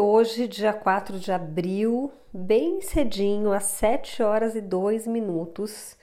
hoje, 0.00 0.48
dia 0.48 0.72
4 0.72 1.20
de 1.20 1.30
abril, 1.30 2.10
bem 2.32 2.80
cedinho, 2.80 3.52
às 3.52 3.64
7 3.64 4.22
horas 4.22 4.54
e 4.54 4.60
2 4.60 5.06
minutos, 5.06 5.94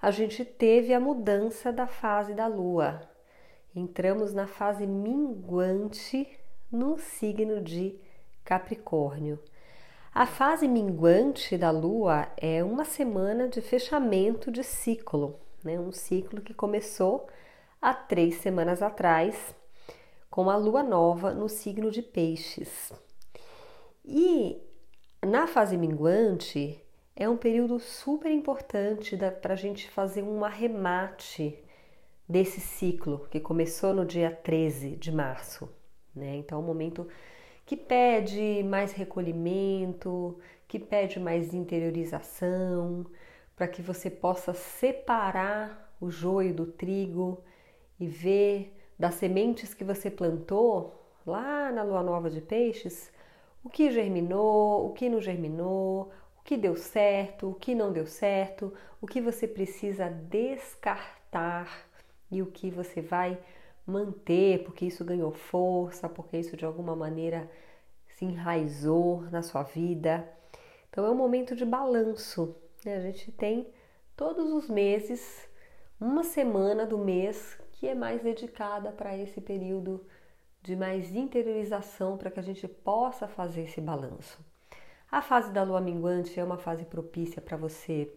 a 0.00 0.10
gente 0.10 0.44
teve 0.44 0.92
a 0.92 1.00
mudança 1.00 1.72
da 1.72 1.86
fase 1.86 2.34
da 2.34 2.46
lua. 2.46 3.00
Entramos 3.74 4.34
na 4.34 4.46
fase 4.46 4.86
minguante 4.86 6.28
no 6.70 6.98
signo 6.98 7.62
de 7.62 7.98
Capricórnio. 8.44 9.38
A 10.14 10.26
fase 10.26 10.68
minguante 10.68 11.56
da 11.56 11.70
lua 11.70 12.28
é 12.36 12.62
uma 12.62 12.84
semana 12.84 13.48
de 13.48 13.62
fechamento 13.62 14.50
de 14.50 14.62
ciclo, 14.62 15.40
né? 15.64 15.80
um 15.80 15.90
ciclo 15.90 16.42
que 16.42 16.52
começou 16.52 17.26
há 17.80 17.94
três 17.94 18.36
semanas 18.36 18.82
atrás 18.82 19.54
com 20.30 20.50
a 20.50 20.56
lua 20.56 20.82
nova 20.82 21.32
no 21.32 21.48
signo 21.48 21.90
de 21.90 22.02
Peixes. 22.02 22.92
E 24.10 24.58
na 25.22 25.46
fase 25.46 25.76
minguante 25.76 26.82
é 27.14 27.28
um 27.28 27.36
período 27.36 27.78
super 27.78 28.32
importante 28.32 29.14
para 29.42 29.52
a 29.52 29.56
gente 29.56 29.90
fazer 29.90 30.22
um 30.22 30.42
arremate 30.46 31.62
desse 32.26 32.58
ciclo 32.58 33.28
que 33.30 33.38
começou 33.38 33.92
no 33.92 34.06
dia 34.06 34.30
13 34.30 34.96
de 34.96 35.12
março. 35.12 35.68
Né? 36.16 36.36
Então, 36.36 36.58
é 36.58 36.62
um 36.62 36.64
momento 36.64 37.06
que 37.66 37.76
pede 37.76 38.62
mais 38.62 38.92
recolhimento, 38.92 40.38
que 40.66 40.78
pede 40.78 41.20
mais 41.20 41.52
interiorização, 41.52 43.04
para 43.54 43.68
que 43.68 43.82
você 43.82 44.08
possa 44.08 44.54
separar 44.54 45.94
o 46.00 46.08
joio 46.10 46.54
do 46.54 46.64
trigo 46.64 47.44
e 48.00 48.06
ver 48.06 48.74
das 48.98 49.16
sementes 49.16 49.74
que 49.74 49.84
você 49.84 50.10
plantou 50.10 50.98
lá 51.26 51.70
na 51.70 51.82
lua 51.82 52.02
nova 52.02 52.30
de 52.30 52.40
peixes, 52.40 53.12
o 53.62 53.68
que 53.68 53.90
germinou, 53.90 54.86
o 54.86 54.92
que 54.92 55.08
não 55.08 55.20
germinou, 55.20 56.12
o 56.38 56.42
que 56.42 56.56
deu 56.56 56.76
certo, 56.76 57.50
o 57.50 57.54
que 57.54 57.74
não 57.74 57.92
deu 57.92 58.06
certo, 58.06 58.72
o 59.00 59.06
que 59.06 59.20
você 59.20 59.46
precisa 59.46 60.08
descartar 60.08 61.86
e 62.30 62.42
o 62.42 62.46
que 62.46 62.70
você 62.70 63.00
vai 63.00 63.38
manter, 63.86 64.64
porque 64.64 64.84
isso 64.84 65.04
ganhou 65.04 65.32
força, 65.32 66.08
porque 66.08 66.36
isso 66.36 66.56
de 66.56 66.64
alguma 66.64 66.94
maneira 66.94 67.50
se 68.08 68.24
enraizou 68.24 69.22
na 69.30 69.42
sua 69.42 69.62
vida. 69.62 70.28
Então 70.90 71.06
é 71.06 71.10
um 71.10 71.14
momento 71.14 71.54
de 71.54 71.64
balanço. 71.64 72.54
Né? 72.84 72.96
A 72.96 73.00
gente 73.00 73.32
tem 73.32 73.66
todos 74.16 74.52
os 74.52 74.68
meses, 74.68 75.48
uma 76.00 76.24
semana 76.24 76.84
do 76.84 76.98
mês 76.98 77.58
que 77.72 77.86
é 77.86 77.94
mais 77.94 78.22
dedicada 78.22 78.90
para 78.90 79.16
esse 79.16 79.40
período 79.40 80.04
de 80.62 80.76
mais 80.76 81.14
interiorização 81.14 82.16
para 82.16 82.30
que 82.30 82.40
a 82.40 82.42
gente 82.42 82.66
possa 82.66 83.26
fazer 83.26 83.62
esse 83.62 83.80
balanço. 83.80 84.44
A 85.10 85.22
fase 85.22 85.50
da 85.52 85.62
lua 85.62 85.80
minguante 85.80 86.38
é 86.38 86.44
uma 86.44 86.58
fase 86.58 86.84
propícia 86.84 87.40
para 87.40 87.56
você 87.56 88.12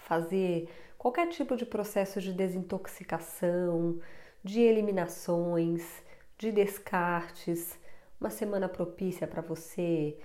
fazer 0.00 0.68
qualquer 0.98 1.28
tipo 1.28 1.56
de 1.56 1.64
processo 1.64 2.20
de 2.20 2.32
desintoxicação, 2.32 3.98
de 4.44 4.60
eliminações, 4.60 6.02
de 6.36 6.52
descartes, 6.52 7.78
uma 8.20 8.30
semana 8.30 8.68
propícia 8.68 9.26
para 9.26 9.40
você 9.40 10.18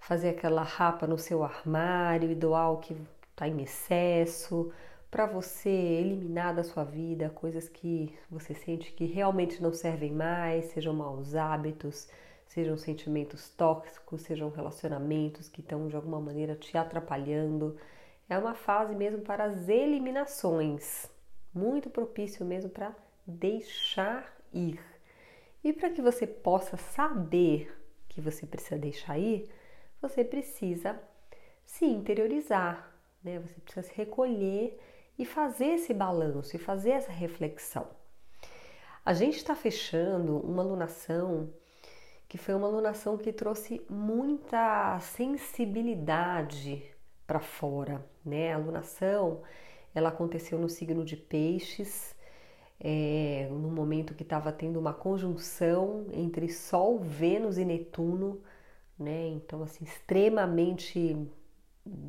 fazer 0.00 0.30
aquela 0.30 0.62
rapa 0.62 1.06
no 1.06 1.18
seu 1.18 1.42
armário 1.42 2.30
e 2.30 2.34
doar 2.34 2.72
o 2.72 2.78
que 2.78 2.96
está 3.30 3.48
em 3.48 3.62
excesso, 3.62 4.72
para 5.14 5.26
você 5.26 5.70
eliminar 5.70 6.52
da 6.52 6.64
sua 6.64 6.82
vida 6.82 7.30
coisas 7.30 7.68
que 7.68 8.12
você 8.28 8.52
sente 8.52 8.90
que 8.90 9.04
realmente 9.04 9.62
não 9.62 9.72
servem 9.72 10.10
mais, 10.10 10.64
sejam 10.72 10.92
maus 10.92 11.36
hábitos, 11.36 12.08
sejam 12.48 12.76
sentimentos 12.76 13.48
tóxicos, 13.48 14.22
sejam 14.22 14.50
relacionamentos 14.50 15.48
que 15.48 15.60
estão 15.60 15.86
de 15.86 15.94
alguma 15.94 16.20
maneira 16.20 16.56
te 16.56 16.76
atrapalhando. 16.76 17.76
É 18.28 18.36
uma 18.36 18.56
fase 18.56 18.96
mesmo 18.96 19.22
para 19.22 19.44
as 19.44 19.68
eliminações, 19.68 21.08
muito 21.54 21.88
propício 21.88 22.44
mesmo 22.44 22.70
para 22.70 22.92
deixar 23.24 24.36
ir. 24.52 24.80
E 25.62 25.72
para 25.72 25.90
que 25.90 26.02
você 26.02 26.26
possa 26.26 26.76
saber 26.76 27.72
que 28.08 28.20
você 28.20 28.44
precisa 28.44 28.76
deixar 28.76 29.16
ir, 29.16 29.48
você 30.02 30.24
precisa 30.24 31.00
se 31.64 31.84
interiorizar, 31.84 32.92
né? 33.22 33.38
Você 33.38 33.60
precisa 33.60 33.86
se 33.86 33.94
recolher 33.94 34.76
e 35.18 35.24
fazer 35.24 35.74
esse 35.74 35.94
balanço 35.94 36.56
e 36.56 36.58
fazer 36.58 36.90
essa 36.90 37.12
reflexão. 37.12 37.86
A 39.04 39.12
gente 39.12 39.36
está 39.36 39.54
fechando 39.54 40.38
uma 40.38 40.62
alunação 40.62 41.50
que 42.28 42.38
foi 42.38 42.54
uma 42.54 42.66
alunação 42.66 43.16
que 43.16 43.32
trouxe 43.32 43.80
muita 43.88 44.98
sensibilidade 44.98 46.82
para 47.26 47.38
fora, 47.38 48.04
né? 48.24 48.52
A 48.52 48.56
alunação 48.56 49.42
ela 49.94 50.08
aconteceu 50.08 50.58
no 50.58 50.68
signo 50.68 51.04
de 51.04 51.16
Peixes, 51.16 52.14
é, 52.80 53.46
no 53.50 53.70
momento 53.70 54.14
que 54.14 54.24
estava 54.24 54.50
tendo 54.50 54.80
uma 54.80 54.92
conjunção 54.92 56.06
entre 56.12 56.48
Sol, 56.48 56.98
Vênus 56.98 57.56
e 57.56 57.64
Netuno, 57.64 58.42
né? 58.98 59.28
Então 59.28 59.62
assim 59.62 59.84
extremamente 59.84 61.16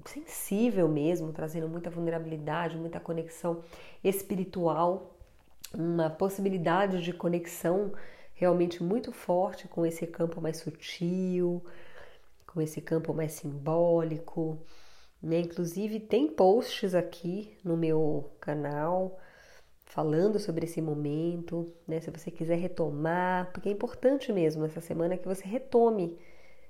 sensível 0.06 0.88
mesmo, 0.88 1.34
trazendo 1.34 1.68
muita 1.68 1.90
vulnerabilidade, 1.90 2.78
muita 2.78 3.00
conexão 3.00 3.64
espiritual, 4.04 5.16
uma 5.74 6.10
possibilidade 6.10 7.02
de 7.02 7.12
conexão 7.12 7.92
realmente 8.34 8.84
muito 8.84 9.12
forte 9.12 9.68
com 9.68 9.86
esse 9.86 10.06
campo 10.08 10.40
mais 10.42 10.58
sutil, 10.58 11.64
com 12.48 12.62
esse 12.62 12.82
campo 12.82 13.14
mais 13.14 13.34
simbólico. 13.34 14.58
Né? 15.22 15.40
Inclusive, 15.40 16.00
tem 16.00 16.28
posts 16.28 16.94
aqui 16.94 17.58
no 17.64 17.76
meu 17.76 18.32
canal 18.40 19.20
falando 19.86 20.40
sobre 20.40 20.66
esse 20.66 20.82
momento, 20.82 21.74
né? 21.88 22.02
Se 22.02 22.12
você 22.12 22.30
quiser 22.30 22.58
retomar, 22.58 23.52
porque 23.54 23.70
é 23.70 23.72
importante 23.72 24.34
mesmo 24.34 24.66
essa 24.66 24.82
semana 24.82 25.18
que 25.18 25.28
você 25.28 25.48
retome 25.48 26.18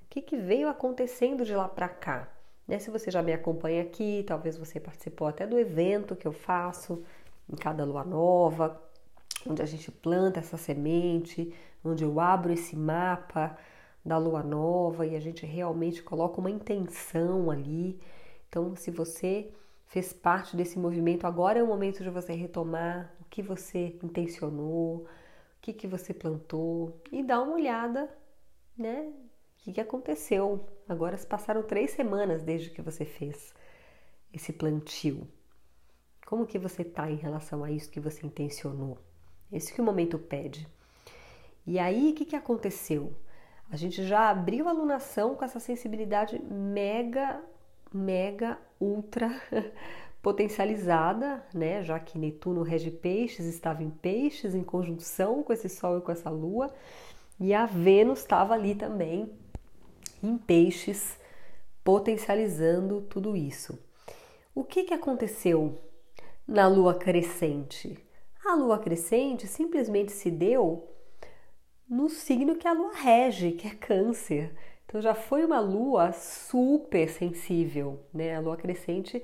o 0.02 0.08
que, 0.08 0.22
que 0.22 0.36
veio 0.36 0.68
acontecendo 0.68 1.44
de 1.44 1.54
lá 1.54 1.68
para 1.68 1.88
cá, 1.88 2.35
né? 2.66 2.78
Se 2.78 2.90
você 2.90 3.10
já 3.10 3.22
me 3.22 3.32
acompanha 3.32 3.82
aqui, 3.82 4.24
talvez 4.26 4.56
você 4.56 4.80
participou 4.80 5.28
até 5.28 5.46
do 5.46 5.58
evento 5.58 6.16
que 6.16 6.26
eu 6.26 6.32
faço 6.32 7.02
em 7.48 7.56
cada 7.56 7.84
lua 7.84 8.04
nova, 8.04 8.80
onde 9.46 9.62
a 9.62 9.66
gente 9.66 9.90
planta 9.90 10.40
essa 10.40 10.56
semente, 10.56 11.52
onde 11.84 12.04
eu 12.04 12.18
abro 12.18 12.52
esse 12.52 12.76
mapa 12.76 13.56
da 14.04 14.18
lua 14.18 14.42
nova 14.42 15.06
e 15.06 15.16
a 15.16 15.20
gente 15.20 15.46
realmente 15.46 16.02
coloca 16.02 16.40
uma 16.40 16.50
intenção 16.50 17.50
ali. 17.50 18.00
Então, 18.48 18.74
se 18.76 18.90
você 18.90 19.50
fez 19.86 20.12
parte 20.12 20.56
desse 20.56 20.78
movimento, 20.78 21.26
agora 21.26 21.58
é 21.58 21.62
o 21.62 21.66
momento 21.66 22.02
de 22.02 22.10
você 22.10 22.32
retomar 22.32 23.12
o 23.20 23.24
que 23.24 23.42
você 23.42 23.96
intencionou, 24.02 25.04
o 25.04 25.06
que, 25.60 25.72
que 25.72 25.86
você 25.86 26.12
plantou 26.12 27.00
e 27.10 27.22
dar 27.22 27.42
uma 27.42 27.54
olhada, 27.54 28.08
né? 28.76 29.12
O 29.66 29.72
que, 29.72 29.80
aconteceu 29.80 30.64
Agora 30.88 31.16
se 31.16 31.26
passaram 31.26 31.62
três 31.62 31.90
semanas 31.90 32.42
desde 32.42 32.70
que 32.70 32.80
você 32.80 33.04
fez 33.04 33.52
esse 34.32 34.52
plantio. 34.52 35.26
Como 36.24 36.46
que 36.46 36.58
você 36.58 36.82
está 36.82 37.10
em 37.10 37.16
relação 37.16 37.64
a 37.64 37.70
isso 37.70 37.90
que 37.90 37.98
você 37.98 38.24
intencionou? 38.24 38.98
Esse 39.50 39.72
que 39.74 39.80
o 39.80 39.84
momento 39.84 40.16
pede. 40.18 40.68
E 41.66 41.78
aí, 41.78 42.10
o 42.10 42.14
que, 42.14 42.24
que 42.24 42.36
aconteceu? 42.36 43.12
A 43.68 43.76
gente 43.76 44.04
já 44.04 44.30
abriu 44.30 44.68
a 44.68 44.70
alunação 44.70 45.34
com 45.34 45.44
essa 45.44 45.58
sensibilidade 45.58 46.40
mega, 46.40 47.42
mega, 47.92 48.58
ultra 48.78 49.28
potencializada, 50.22 51.44
né? 51.52 51.82
Já 51.82 51.98
que 51.98 52.16
Netuno 52.16 52.62
rege 52.62 52.92
peixes, 52.92 53.46
estava 53.46 53.82
em 53.82 53.90
peixes, 53.90 54.54
em 54.54 54.62
conjunção 54.62 55.42
com 55.42 55.52
esse 55.52 55.68
Sol 55.68 55.98
e 55.98 56.00
com 56.00 56.12
essa 56.12 56.30
Lua, 56.30 56.72
e 57.40 57.52
a 57.52 57.66
Vênus 57.66 58.20
estava 58.20 58.54
ali 58.54 58.74
também 58.74 59.32
em 60.22 60.36
peixes, 60.36 61.18
potencializando 61.84 63.02
tudo 63.02 63.36
isso. 63.36 63.78
O 64.54 64.64
que, 64.64 64.84
que 64.84 64.94
aconteceu 64.94 65.78
na 66.46 66.66
lua 66.66 66.94
crescente? 66.94 67.98
A 68.44 68.54
lua 68.54 68.78
crescente 68.78 69.46
simplesmente 69.46 70.12
se 70.12 70.30
deu 70.30 70.88
no 71.88 72.08
signo 72.08 72.56
que 72.56 72.66
a 72.66 72.72
lua 72.72 72.92
rege, 72.94 73.52
que 73.52 73.68
é 73.68 73.74
Câncer. 73.74 74.52
Então 74.84 75.00
já 75.00 75.14
foi 75.14 75.44
uma 75.44 75.60
lua 75.60 76.12
super 76.12 77.08
sensível, 77.08 78.00
né? 78.12 78.36
A 78.36 78.40
lua 78.40 78.56
crescente, 78.56 79.22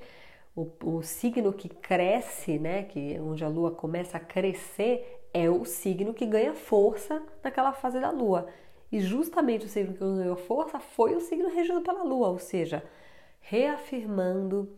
o, 0.55 0.69
o 0.83 1.01
signo 1.01 1.53
que 1.53 1.69
cresce, 1.69 2.59
né? 2.59 2.83
Que 2.83 3.19
onde 3.19 3.43
a 3.43 3.47
lua 3.47 3.71
começa 3.71 4.17
a 4.17 4.19
crescer 4.19 5.23
é 5.33 5.49
o 5.49 5.65
signo 5.65 6.13
que 6.13 6.25
ganha 6.25 6.53
força 6.53 7.21
naquela 7.43 7.73
fase 7.73 7.99
da 7.99 8.11
lua. 8.11 8.47
E 8.93 8.99
justamente 8.99 9.65
o 9.65 9.67
signo 9.67 9.91
que 9.91 9.99
ganhou 9.99 10.35
força 10.35 10.79
foi 10.79 11.15
o 11.15 11.19
signo 11.19 11.49
regido 11.49 11.81
pela 11.81 12.03
Lua, 12.03 12.27
ou 12.27 12.37
seja, 12.37 12.83
reafirmando 13.39 14.71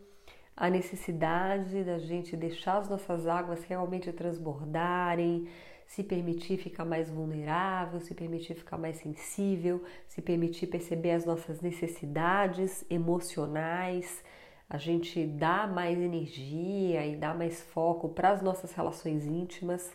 a 0.56 0.70
necessidade 0.70 1.84
da 1.84 1.98
gente 1.98 2.34
deixar 2.34 2.78
as 2.78 2.88
nossas 2.88 3.26
águas 3.26 3.62
realmente 3.64 4.10
transbordarem, 4.14 5.46
se 5.86 6.02
permitir 6.02 6.56
ficar 6.56 6.86
mais 6.86 7.10
vulnerável, 7.10 8.00
se 8.00 8.14
permitir 8.14 8.54
ficar 8.54 8.78
mais 8.78 8.96
sensível, 8.96 9.84
se 10.08 10.22
permitir 10.22 10.68
perceber 10.68 11.10
as 11.10 11.26
nossas 11.26 11.60
necessidades 11.60 12.86
emocionais, 12.88 14.24
a 14.66 14.78
gente 14.78 15.26
dá 15.26 15.66
mais 15.66 15.98
energia 15.98 17.04
e 17.04 17.16
dá 17.16 17.34
mais 17.34 17.60
foco 17.60 18.08
para 18.08 18.30
as 18.30 18.40
nossas 18.40 18.72
relações 18.72 19.26
íntimas. 19.26 19.94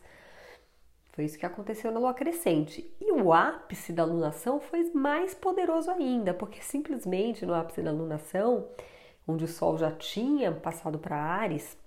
Foi 1.11 1.25
isso 1.25 1.37
que 1.37 1.45
aconteceu 1.45 1.91
na 1.91 1.99
lua 1.99 2.13
crescente. 2.13 2.89
E 2.99 3.11
o 3.11 3.33
ápice 3.33 3.91
da 3.91 4.05
lunação 4.05 4.59
foi 4.59 4.91
mais 4.93 5.33
poderoso 5.33 5.91
ainda, 5.91 6.33
porque 6.33 6.61
simplesmente 6.61 7.45
no 7.45 7.53
ápice 7.53 7.81
da 7.81 7.91
lunação, 7.91 8.69
onde 9.27 9.43
o 9.43 9.47
Sol 9.47 9.77
já 9.77 9.91
tinha 9.91 10.51
passado 10.51 10.97
para 10.97 11.17
Ares, 11.17 11.77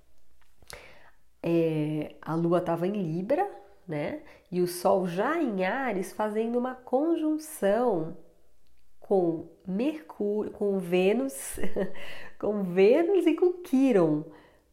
é, 1.42 2.14
a 2.20 2.34
lua 2.34 2.58
estava 2.58 2.86
em 2.86 2.92
Libra, 2.92 3.50
né? 3.88 4.22
E 4.50 4.60
o 4.60 4.66
Sol 4.66 5.06
já 5.06 5.40
em 5.40 5.64
Ares 5.64 6.12
fazendo 6.12 6.58
uma 6.58 6.74
conjunção 6.74 8.16
com 9.00 9.48
Mercúrio, 9.66 10.52
com 10.52 10.78
Vênus, 10.78 11.58
com 12.38 12.62
Vênus 12.62 13.26
e 13.26 13.34
com 13.34 13.52
Quiron, 13.52 14.24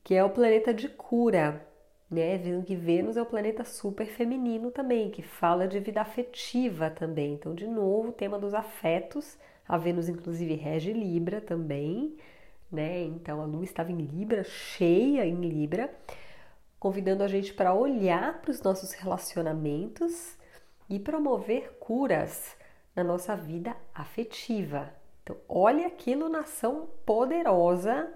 que 0.04 0.16
é 0.16 0.24
o 0.24 0.30
planeta 0.30 0.74
de 0.74 0.88
cura, 0.88 1.66
né? 2.12 2.38
Vendo 2.38 2.66
que 2.66 2.76
Vênus 2.76 3.16
é 3.16 3.22
o 3.22 3.26
planeta 3.26 3.64
super 3.64 4.06
feminino 4.06 4.70
também, 4.70 5.10
que 5.10 5.22
fala 5.22 5.66
de 5.66 5.80
vida 5.80 6.02
afetiva 6.02 6.90
também. 6.90 7.34
Então, 7.34 7.56
de 7.56 7.66
novo, 7.66 8.10
o 8.10 8.14
tema 8.14 8.38
dos 8.38 8.54
afetos. 8.54 9.38
A 9.66 9.78
Vênus, 9.78 10.10
inclusive, 10.10 10.54
rege 10.56 10.92
Libra 10.92 11.40
também, 11.40 12.18
né? 12.70 13.04
Então, 13.04 13.40
a 13.42 13.46
Lua 13.46 13.64
estava 13.64 13.90
em 13.90 13.98
Libra, 13.98 14.44
cheia 14.44 15.26
em 15.26 15.40
Libra, 15.40 15.90
convidando 16.78 17.24
a 17.24 17.28
gente 17.28 17.54
para 17.54 17.74
olhar 17.74 18.42
para 18.42 18.52
os 18.52 18.62
nossos 18.62 18.92
relacionamentos 18.92 20.36
e 20.90 21.00
promover 21.00 21.78
curas 21.80 22.58
na 22.94 23.04
nossa 23.06 23.34
vida 23.34 23.78
afetiva. 23.96 24.94
Então, 25.24 25.38
olha 25.48 25.90
que 25.90 26.12
iluminação 26.12 26.90
poderosa 27.06 28.12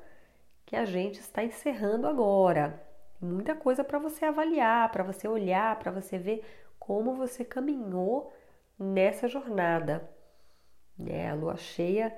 que 0.65 0.75
a 0.75 0.83
gente 0.83 1.21
está 1.21 1.41
encerrando 1.41 2.07
agora. 2.07 2.83
Muita 3.21 3.55
coisa 3.55 3.83
para 3.83 3.99
você 3.99 4.25
avaliar, 4.25 4.91
para 4.91 5.03
você 5.03 5.27
olhar, 5.27 5.77
para 5.79 5.91
você 5.91 6.17
ver 6.17 6.43
como 6.77 7.15
você 7.15 7.43
caminhou 7.43 8.33
nessa 8.77 9.27
jornada. 9.27 10.09
Né? 10.97 11.29
A 11.29 11.33
lua 11.33 11.57
cheia 11.57 12.15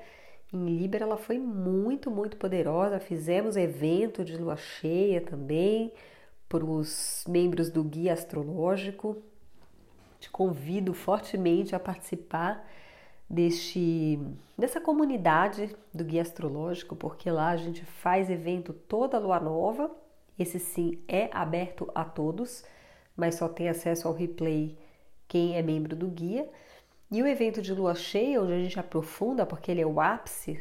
em 0.52 0.66
Libra 0.66 1.04
ela 1.04 1.18
foi 1.18 1.38
muito, 1.38 2.10
muito 2.10 2.38
poderosa. 2.38 3.00
Fizemos 3.00 3.58
evento 3.58 4.24
de 4.24 4.38
lua 4.38 4.58
cheia 4.58 5.22
também 5.22 5.94
para 6.48 6.66
os 6.66 7.26
membros 7.28 7.70
do 7.70 7.84
Guia 7.84 8.14
Astrológico. 8.14 9.22
Te 10.20 10.30
convido 10.30 10.94
fortemente 10.94 11.76
a 11.76 11.80
participar 11.80 12.68
deste, 13.30 14.20
dessa 14.58 14.80
comunidade 14.80 15.76
do 15.94 16.04
Guia 16.04 16.22
Astrológico, 16.22 16.96
porque 16.96 17.30
lá 17.30 17.50
a 17.50 17.58
gente 17.58 17.84
faz 17.84 18.30
evento 18.30 18.74
toda 18.74 19.20
lua 19.20 19.40
nova. 19.40 19.92
Esse 20.38 20.60
sim 20.60 21.02
é 21.08 21.30
aberto 21.32 21.90
a 21.96 22.06
todos, 22.06 22.64
mas 23.16 23.36
só 23.36 23.48
tem 23.48 23.70
acesso 23.70 24.08
ao 24.08 24.14
replay 24.14 24.78
quem 25.28 25.58
é 25.58 25.62
membro 25.62 25.96
do 25.96 26.08
guia. 26.08 26.50
E 27.12 27.24
o 27.24 27.28
evento 27.28 27.62
de 27.62 27.74
lua 27.74 27.96
cheia, 27.96 28.42
onde 28.42 28.54
a 28.54 28.60
gente 28.60 28.80
aprofunda, 28.80 29.46
porque 29.46 29.72
ele 29.72 29.82
é 29.82 29.88
o 29.88 30.00
ápice 30.00 30.60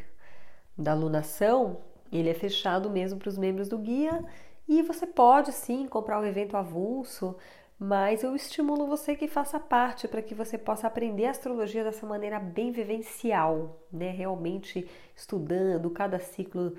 da 0.78 0.94
lunação, 0.94 1.80
ele 2.12 2.28
é 2.30 2.34
fechado 2.34 2.88
mesmo 2.88 3.18
para 3.18 3.28
os 3.28 3.38
membros 3.38 3.68
do 3.68 3.78
guia 3.78 4.24
e 4.68 4.82
você 4.82 5.06
pode 5.06 5.52
sim 5.52 5.86
comprar 5.86 6.20
o 6.20 6.24
evento 6.24 6.56
avulso, 6.56 7.36
mas 7.78 8.22
eu 8.22 8.34
estimulo 8.34 8.86
você 8.86 9.14
que 9.14 9.28
faça 9.28 9.60
parte 9.60 10.08
para 10.08 10.22
que 10.22 10.34
você 10.34 10.56
possa 10.58 10.86
aprender 10.86 11.26
a 11.26 11.30
astrologia 11.30 11.84
dessa 11.84 12.06
maneira 12.06 12.40
bem 12.40 12.72
vivencial, 12.72 13.80
né? 13.92 14.10
Realmente 14.10 14.88
estudando 15.14 15.90
cada 15.90 16.18
ciclo 16.18 16.74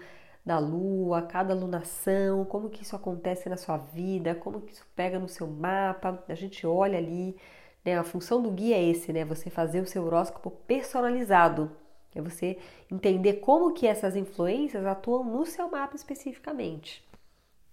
da 0.47 0.59
lua, 0.59 1.23
cada 1.23 1.53
lunação, 1.53 2.45
como 2.45 2.69
que 2.69 2.81
isso 2.81 2.95
acontece 2.95 3.49
na 3.49 3.57
sua 3.57 3.75
vida, 3.75 4.33
como 4.33 4.61
que 4.61 4.71
isso 4.71 4.87
pega 4.95 5.19
no 5.19 5.27
seu 5.27 5.45
mapa. 5.45 6.23
A 6.25 6.35
gente 6.35 6.65
olha 6.65 6.97
ali, 6.97 7.35
né? 7.83 7.97
A 7.97 8.03
função 8.05 8.41
do 8.41 8.49
guia 8.49 8.77
é 8.77 8.83
esse, 8.83 9.11
né? 9.11 9.25
Você 9.25 9.49
fazer 9.49 9.81
o 9.81 9.85
seu 9.85 10.05
horóscopo 10.05 10.49
personalizado. 10.49 11.69
É 12.15 12.21
você 12.21 12.57
entender 12.89 13.33
como 13.41 13.73
que 13.73 13.85
essas 13.85 14.15
influências 14.15 14.85
atuam 14.85 15.25
no 15.25 15.45
seu 15.45 15.69
mapa 15.69 15.97
especificamente. 15.97 17.05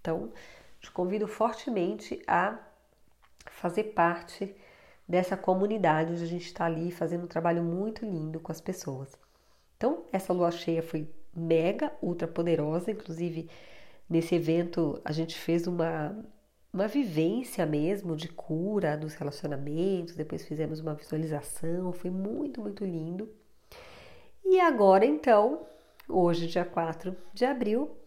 Então, 0.01 0.33
te 0.81 0.91
convido 0.91 1.29
fortemente 1.29 2.21
a 2.27 2.59
fazer 3.49 3.85
parte 3.85 4.53
dessa 5.07 5.37
comunidade 5.37 6.11
onde 6.11 6.23
a 6.23 6.27
gente 6.27 6.45
está 6.45 6.65
ali 6.65 6.91
fazendo 6.91 7.23
um 7.23 7.27
trabalho 7.27 7.63
muito 7.63 8.03
lindo 8.03 8.37
com 8.41 8.51
as 8.51 8.59
pessoas. 8.59 9.17
Então, 9.77 10.03
essa 10.11 10.33
lua 10.33 10.51
cheia 10.51 10.83
foi 10.83 11.07
mega, 11.35 11.91
ultra 12.01 12.27
poderosa. 12.27 12.91
Inclusive, 12.91 13.49
nesse 14.09 14.35
evento, 14.35 14.99
a 15.03 15.11
gente 15.11 15.37
fez 15.37 15.67
uma, 15.67 16.15
uma 16.71 16.87
vivência 16.87 17.65
mesmo 17.65 18.15
de 18.15 18.29
cura 18.29 18.97
dos 18.97 19.15
relacionamentos. 19.15 20.15
Depois, 20.15 20.45
fizemos 20.45 20.79
uma 20.79 20.93
visualização. 20.93 21.91
Foi 21.91 22.09
muito, 22.09 22.61
muito 22.61 22.85
lindo. 22.85 23.29
E 24.43 24.59
agora, 24.59 25.05
então, 25.05 25.65
hoje, 26.07 26.47
dia 26.47 26.63
4 26.63 27.15
de 27.33 27.45
abril, 27.45 27.97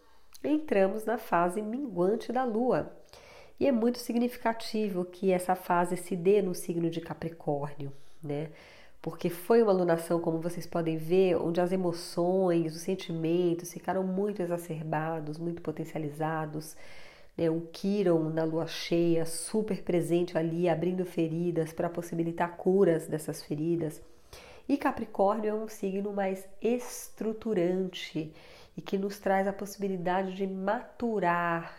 entramos 0.43 1.05
na 1.05 1.19
fase 1.19 1.61
minguante 1.61 2.33
da 2.33 2.45
Lua. 2.45 2.97
E 3.59 3.67
é 3.67 3.73
muito 3.73 3.99
significativo 3.99 5.05
que 5.05 5.33
essa 5.33 5.57
fase 5.57 5.97
se 5.97 6.15
dê 6.15 6.41
no 6.41 6.55
signo 6.55 6.89
de 6.89 7.01
Capricórnio, 7.01 7.93
né? 8.23 8.51
Porque 9.01 9.31
foi 9.31 9.63
uma 9.63 9.73
alunação, 9.73 10.21
como 10.21 10.41
vocês 10.41 10.67
podem 10.67 10.97
ver, 10.97 11.37
onde 11.37 11.61
as 11.61 11.71
emoções, 11.71 12.75
os 12.75 12.83
sentimentos 12.83 13.73
ficaram 13.73 14.03
muito 14.03 14.43
exacerbados, 14.43 15.39
muito 15.39 15.63
potencializados. 15.63 16.77
Né? 17.37 17.49
O 17.49 17.61
Quiron 17.73 18.31
na 18.31 18.43
lua 18.43 18.67
cheia, 18.67 19.25
super 19.25 19.83
presente 19.83 20.37
ali, 20.37 20.69
abrindo 20.69 21.05
feridas 21.05 21.73
para 21.73 21.89
possibilitar 21.89 22.57
curas 22.57 23.07
dessas 23.07 23.43
feridas. 23.43 24.03
E 24.69 24.77
Capricórnio 24.77 25.51
é 25.51 25.55
um 25.55 25.69
signo 25.69 26.13
mais 26.13 26.47
estruturante 26.61 28.33
e 28.77 28.83
que 28.83 28.99
nos 28.99 29.19
traz 29.19 29.49
a 29.49 29.53
possibilidade 29.53 30.35
de 30.35 30.47
maturar, 30.47 31.75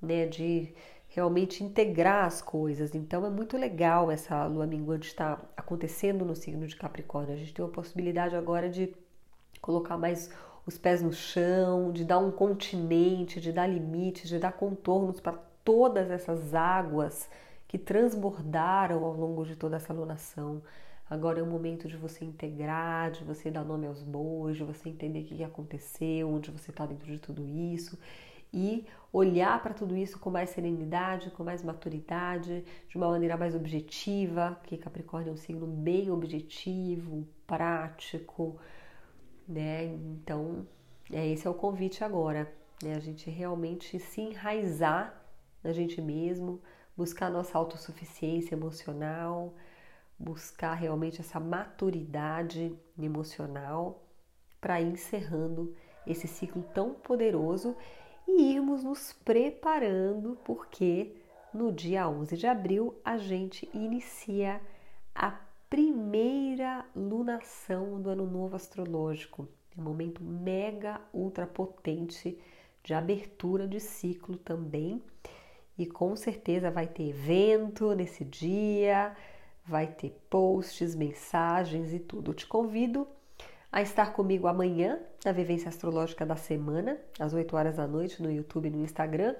né, 0.00 0.26
de 0.26 0.74
realmente 1.14 1.62
integrar 1.62 2.24
as 2.24 2.40
coisas. 2.40 2.94
Então 2.94 3.24
é 3.26 3.30
muito 3.30 3.56
legal 3.56 4.10
essa 4.10 4.46
lua 4.46 4.66
minguante 4.66 5.08
estar 5.08 5.40
acontecendo 5.56 6.24
no 6.24 6.34
signo 6.34 6.66
de 6.66 6.74
Capricórnio. 6.74 7.34
A 7.34 7.36
gente 7.36 7.52
tem 7.52 7.64
a 7.64 7.68
possibilidade 7.68 8.34
agora 8.34 8.68
de 8.68 8.94
colocar 9.60 9.98
mais 9.98 10.30
os 10.64 10.78
pés 10.78 11.02
no 11.02 11.12
chão, 11.12 11.92
de 11.92 12.04
dar 12.04 12.18
um 12.18 12.30
continente, 12.30 13.40
de 13.40 13.52
dar 13.52 13.66
limites, 13.66 14.28
de 14.28 14.38
dar 14.38 14.52
contornos 14.52 15.20
para 15.20 15.38
todas 15.64 16.10
essas 16.10 16.54
águas 16.54 17.28
que 17.68 17.78
transbordaram 17.78 19.04
ao 19.04 19.12
longo 19.12 19.44
de 19.44 19.54
toda 19.54 19.76
essa 19.76 19.92
lunação. 19.92 20.62
Agora 21.10 21.40
é 21.40 21.42
o 21.42 21.46
momento 21.46 21.88
de 21.88 21.96
você 21.96 22.24
integrar, 22.24 23.10
de 23.10 23.22
você 23.22 23.50
dar 23.50 23.64
nome 23.64 23.86
aos 23.86 24.02
bois, 24.02 24.56
de 24.56 24.64
você 24.64 24.88
entender 24.88 25.20
o 25.20 25.24
que 25.24 25.44
aconteceu, 25.44 26.30
onde 26.30 26.50
você 26.50 26.70
está 26.70 26.86
dentro 26.86 27.06
de 27.06 27.18
tudo 27.18 27.46
isso 27.46 27.98
e 28.52 28.86
olhar 29.12 29.62
para 29.62 29.74
tudo 29.74 29.96
isso 29.96 30.18
com 30.18 30.30
mais 30.30 30.50
serenidade, 30.50 31.30
com 31.30 31.44
mais 31.44 31.62
maturidade, 31.62 32.64
de 32.88 32.96
uma 32.96 33.08
maneira 33.08 33.36
mais 33.36 33.54
objetiva, 33.54 34.58
que 34.64 34.76
Capricórnio 34.76 35.30
é 35.30 35.32
um 35.32 35.36
signo 35.36 35.66
bem 35.66 36.10
objetivo, 36.10 37.26
prático, 37.46 38.58
né? 39.48 39.86
Então, 39.86 40.66
é, 41.10 41.26
esse 41.28 41.46
é 41.46 41.50
o 41.50 41.54
convite 41.54 42.02
agora, 42.04 42.52
né? 42.82 42.94
A 42.94 43.00
gente 43.00 43.30
realmente 43.30 43.98
se 43.98 44.20
enraizar 44.20 45.22
na 45.62 45.72
gente 45.72 46.00
mesmo, 46.00 46.60
buscar 46.96 47.30
nossa 47.30 47.56
autossuficiência 47.56 48.54
emocional, 48.54 49.54
buscar 50.18 50.74
realmente 50.74 51.20
essa 51.20 51.40
maturidade 51.40 52.76
emocional 52.98 54.06
para 54.60 54.80
encerrando 54.80 55.74
esse 56.06 56.26
ciclo 56.26 56.62
tão 56.74 56.94
poderoso 56.94 57.76
e 58.26 58.54
irmos 58.54 58.84
nos 58.84 59.12
preparando, 59.12 60.38
porque 60.44 61.14
no 61.52 61.72
dia 61.72 62.08
11 62.08 62.36
de 62.36 62.46
abril 62.46 62.94
a 63.04 63.18
gente 63.18 63.68
inicia 63.74 64.60
a 65.14 65.38
primeira 65.68 66.84
lunação 66.94 68.00
do 68.00 68.10
ano 68.10 68.26
novo 68.26 68.56
astrológico. 68.56 69.48
É 69.76 69.80
um 69.80 69.84
momento 69.84 70.22
mega 70.22 71.00
ultra 71.12 71.46
potente 71.46 72.38
de 72.82 72.94
abertura 72.94 73.66
de 73.66 73.80
ciclo 73.80 74.36
também. 74.36 75.02
E 75.78 75.86
com 75.86 76.14
certeza 76.14 76.70
vai 76.70 76.86
ter 76.86 77.08
evento 77.08 77.94
nesse 77.94 78.24
dia, 78.24 79.16
vai 79.64 79.86
ter 79.86 80.10
posts, 80.28 80.94
mensagens 80.94 81.92
e 81.92 81.98
tudo. 81.98 82.30
Eu 82.30 82.34
te 82.34 82.46
convido 82.46 83.06
a 83.72 83.80
estar 83.80 84.12
comigo 84.12 84.46
amanhã 84.46 85.00
na 85.24 85.32
Vivência 85.32 85.70
Astrológica 85.70 86.26
da 86.26 86.36
Semana, 86.36 86.98
às 87.18 87.32
8 87.32 87.56
horas 87.56 87.76
da 87.76 87.86
noite, 87.86 88.22
no 88.22 88.30
YouTube 88.30 88.68
e 88.68 88.70
no 88.70 88.84
Instagram, 88.84 89.34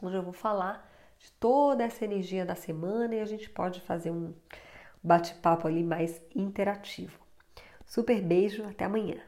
onde 0.00 0.14
eu 0.14 0.22
vou 0.22 0.32
falar 0.32 0.88
de 1.18 1.32
toda 1.32 1.82
essa 1.82 2.04
energia 2.04 2.46
da 2.46 2.54
semana 2.54 3.16
e 3.16 3.20
a 3.20 3.24
gente 3.24 3.50
pode 3.50 3.80
fazer 3.80 4.12
um 4.12 4.32
bate-papo 5.02 5.66
ali 5.66 5.82
mais 5.82 6.22
interativo. 6.34 7.18
Super 7.84 8.22
beijo, 8.22 8.64
até 8.64 8.84
amanhã! 8.84 9.20